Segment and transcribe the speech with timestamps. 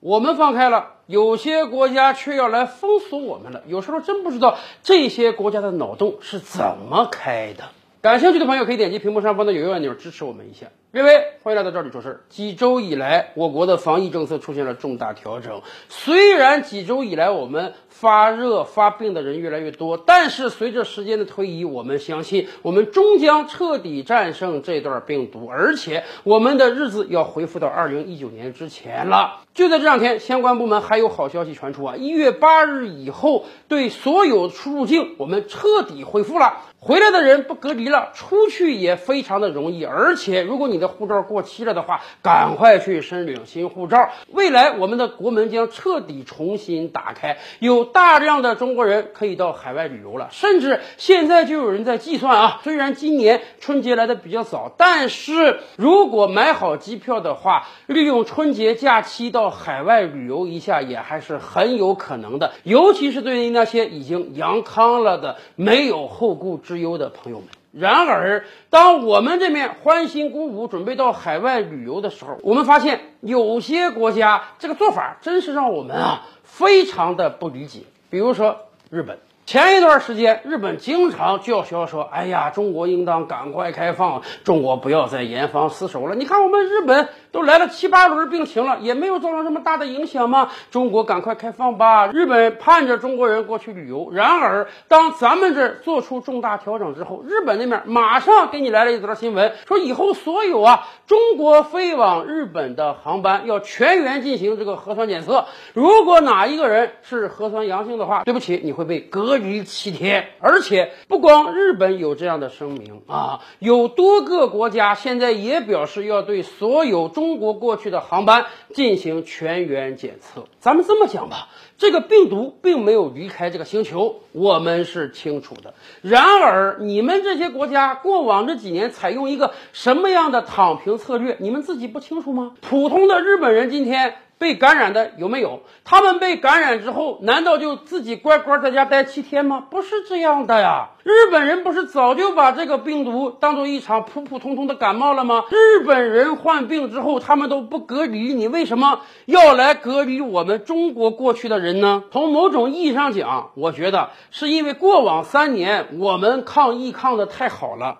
[0.00, 3.62] 我们放开了，有些国家却要来封锁我们了。
[3.66, 7.64] 有时候真不知道这些国家的脑洞是怎么开的。
[8.00, 10.68] 感兴趣的朋友可以点击屏幕上方的有用按钮支持我们一下。
[10.90, 12.20] 各位，欢迎来到这里说事儿。
[12.30, 15.60] 几周以来，我国的防疫政策出现了重大调整。
[15.90, 29.42] 虽然几周以来我们发热发病的人越来越多，但是随着时间的推移，我们相信我们终将彻底战胜这段病毒，而且我们的日子要恢复到二零一九年之前了。
[29.52, 31.96] 就在这两天，相关部门还有好消息传出啊！
[31.96, 39.84] 一月八日以后，对所有出入境我们彻底恢复了，回来的人不隔离了，出去也非常的容易。
[39.84, 44.10] 而且，如果你你的护照过期了的话，赶快去申领新护照。
[44.28, 50.28] 未来我们的国门将彻底重新打开，有大量的中国人可以到海外旅游了。
[50.30, 62.52] 甚至现在就有人在计算啊，虽然今年春节来的比较早，但是如果买好机票的话，利用春节假期到海外旅游一下也还是很有可能的。
[62.62, 67.48] 尤其是对于那些已经阳康了的、没有后顾之忧的朋友们。
[67.70, 77.80] 然而，当我们这面欢欣鼓舞，准备到海外旅游的时候，我们发现有些国家这个做法真是让我们啊非常的不理解。
[78.08, 90.50] 比如说日本，前一段时间日本经常叫嚣说：“哎呀，中国应当赶快开放，中国不要再严防死守了。”你看我们日本都来了七八轮病情了，也没有造成什么大的影响吗？
[90.70, 92.08] 中国赶快开放吧！
[92.08, 94.10] 日本盼着中国人过去旅游。
[94.12, 105.46] 然而，当咱们这做出重大调整之后，日本那边马上给你来了一则新闻，说以后所有啊中国飞往日本的航班要全员进行这个核酸检测。
[105.72, 110.28] 如果哪一个人是核酸阳性的话，对不起，你会被隔于七天。
[110.40, 120.44] 而且不光日本有这样的声明啊，有多个国家现在也表示要对所有中国过去的航班进行全员检测。
[120.60, 125.74] 咱们这么讲吧，这个病毒并没有离开这个星球，我们是清楚的。
[126.02, 132.52] 然而，你们这些国家过往这几年采用一个什么样的躺平策略，你们自己不清楚吗？
[132.60, 134.16] 普通的日本人今天。
[134.38, 135.62] 被感染的有没有？
[135.84, 139.66] 他们被感染之后，难道就自己乖乖在家待七天吗？
[139.68, 140.90] 不是这样的呀！
[141.02, 145.44] 日本人不是早就把这个病毒当做一场普普通通的感冒了吗？
[145.50, 152.04] 日本人患病之后，他们都不隔离，你为什么要来隔离我们中国过去的人呢？
[152.12, 157.98] 从某种意义上讲，我觉得是因为过往三年我们抗疫抗的太好了。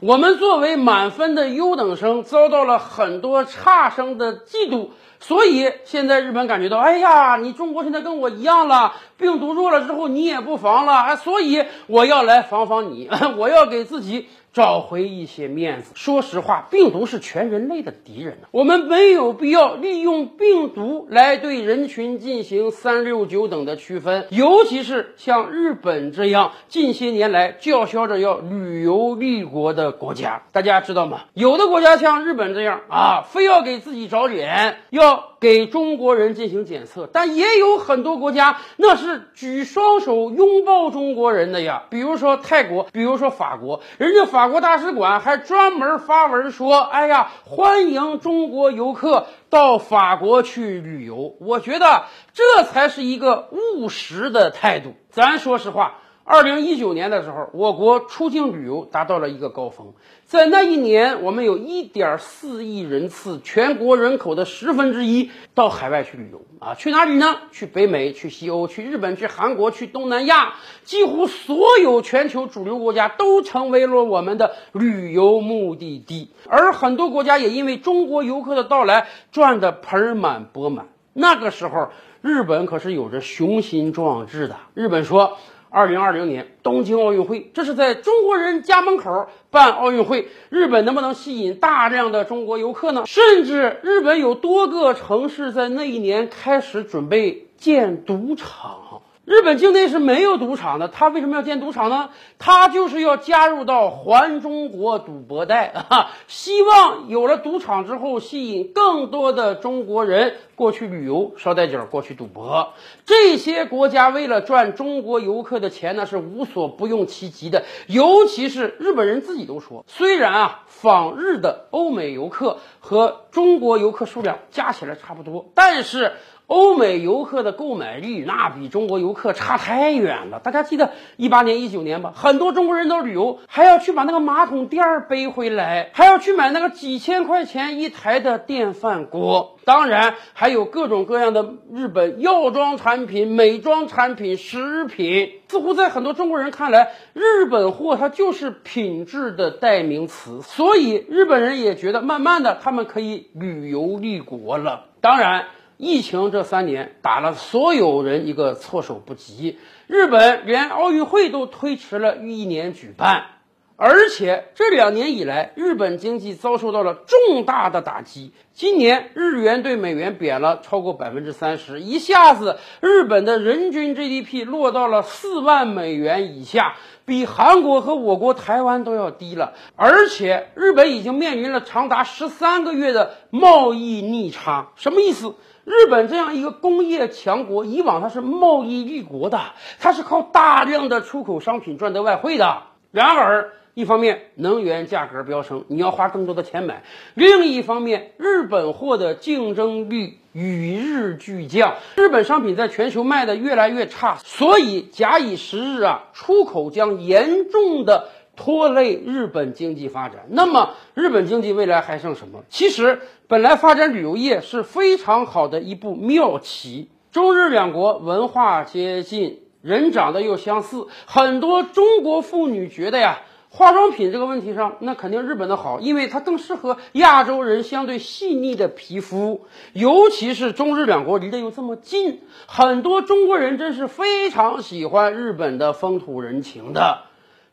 [0.00, 15.92] 我们作为满分的优等生，遭到了很多差生的嫉妒，所以现在日本感觉到，哎呀，你中国现在跟我一样了，病毒弱了之后你也不防了，哎，所以我要来防防你， 我要给自己找回一些面子。
[15.94, 31.22] 说实话，病毒是全人类的敌人我们没有必要利用病毒来对人群进行三六九等的区分，尤其是像日本这样近些年来叫嚣着要旅游立国的国家，大家知道吗？
[31.34, 51.36] 有的国家像日本这样啊，非要给自己找脸，要给中国人进行检测，但也有很多国家那是举双手拥抱中国人的呀，比如说泰国，比如说法国，人家法国大使馆还专门发文说，哎呀，欢迎中国游客到法国去旅游。
[51.40, 54.94] 我觉得这才是一个务实的态度。
[55.10, 55.94] 咱说实话。
[56.30, 59.94] 二零一九年的时候，我国出境旅游达到了一个高峰。
[60.26, 67.38] 在那一年，我们有一点四亿人次，全国人口的十分之一到海外去旅游啊，去哪里呢？
[67.50, 76.28] 去北美、去西欧、去日本、去韩国、去东南亚，几乎所有全球主流国家都成为了我们的旅游目的地。
[76.46, 80.88] 而很多国家也因为中国游客的到来，赚得盆满钵满。
[81.14, 81.88] 那个时候，
[82.20, 84.56] 日本可是有着雄心壮志的。
[84.74, 85.38] 日本说。
[85.70, 93.04] 二零二零年东京奥运会，这是在中国人家门口办奥运会，日本能不能吸引大量的中国游客呢？
[93.06, 99.02] 甚至日本有多个城市在那一年开始准备建赌场。
[99.28, 102.08] 日本境内是没有赌场的，他为什么要建赌场呢？
[102.38, 112.72] 他就是要加入到环中国赌博带 啊，希望有了赌场之后，吸引更多的中国人过去旅游、捎带脚过去赌博。
[113.04, 117.64] 这些国家为了赚中国游客的钱呢，是无所不用其极的。
[117.86, 126.12] 尤其是日本人自己都说，虽然啊，访日的欧美游客和中国游客数量加起来差不多，但是。
[126.48, 129.32] 欧美游客的购买力那比中国游客。
[129.32, 130.40] 差太远了。
[130.40, 132.12] 大家记得一八年、一九年吧？
[132.16, 139.58] 很多中国人都旅游，还要去把那个马桶垫背回来，还要去买那个几千块钱一台的电饭锅。
[139.66, 145.34] 当然，还有各种各样的日本药妆产品、美妆产品、食品。
[145.48, 154.86] 似乎在很多中国人看来，日本货它就是品质的代名词，所以日本人也觉得，慢慢的他们可以旅游立国了。
[155.00, 155.44] 当然，
[155.78, 163.37] 疫情这三年打了所有人一个措手不及，日本连奥运会都推迟了一年举办。
[163.80, 168.32] 而且这两年以来，日本经济遭受到了重大的打击。
[168.52, 179.52] 今年日元对美元贬了超过百分之三十，一下子日本的人均 GDP 落到了四万美元以下，比韩国和我国台湾都要低了。
[179.76, 185.36] 而且日本已经面临了长达十三个月的贸易逆差，什么意思？
[185.64, 189.38] 日本这样一个工业强国，以往它是贸易立国的，
[189.78, 192.64] 它是靠大量的出口商品赚得外汇的。
[192.90, 196.82] 然而，一方面能源价格飙升，你要花更多的钱买；
[197.14, 210.26] 另一方面，日本货的竞争力与日俱降，日本商品在全球卖的越来越差，所以假以时日啊，出口将严重的拖累日本经济发展。
[210.30, 212.44] 那么，日本经济未来还剩什么？
[212.48, 223.20] 其实，本来发展旅游业是非常好的一步妙棋，中日两国文化接近，人长得又相似，很多中国妇女觉得呀。
[223.50, 237.07] 化妆品这个问题上，那肯定日本的好，因为它更适合亚洲人相对细腻的皮肤，尤其是中日两国离得又这么近，很多中国人真是非常喜欢日本的风土人情的。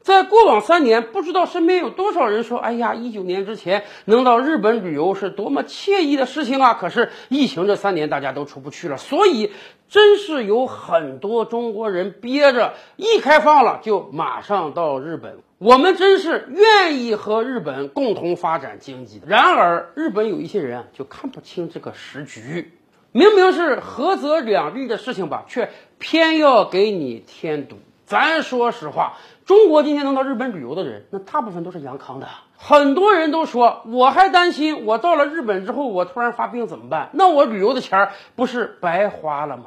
[0.06, 9.52] 在过往三年，不知道身边有多少人说：“哎呀，一九年之前能到日本旅游是多么惬意的事情啊！”可是疫情这三年，大家都出不去了，所以
[9.90, 15.40] 真是有很多中国人憋着，一开放了就马上到日本。
[15.58, 19.26] 我们真是愿意和日本共同发展经济的。
[19.28, 22.74] 然而，日本有一些人啊，就看不清这个时局，
[23.12, 27.78] 明明是合则两利的事情吧，却偏要给你添堵。
[28.06, 29.18] 咱说实话。
[29.46, 32.28] 中国今天能到日本旅游的人，那大部分都是阳康的。
[32.58, 37.10] 很多人都说，我还担心，我到了日本之后，我突然发病怎么办？
[37.14, 39.66] 那我旅游的钱不是白花了吗？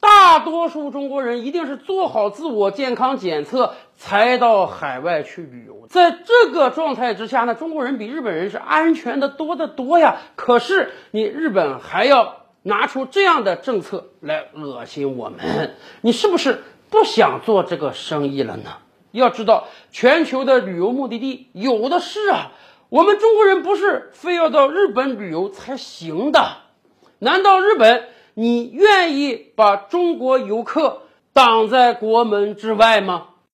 [0.00, 5.86] 大多数中国人一定是做好自我健康检测才到海外去旅游。
[5.88, 10.18] 在这个状态之下呢，中国人比日本人是安全的多得多呀。
[10.36, 18.78] 可是你日本还要拿出这样的政策来恶心我们，你是不是不想做这个生意了呢？
[19.12, 22.52] 要知道，全球的旅游目的地有的是啊，
[22.88, 26.58] 我们中国人不是非要到日本旅游才行的。
[27.18, 31.02] 难道日本你愿意把中国游客
[31.32, 33.28] 挡在国门之外吗？